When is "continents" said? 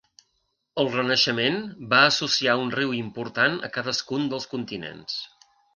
4.57-5.25